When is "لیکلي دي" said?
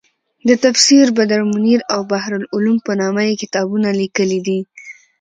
4.01-4.59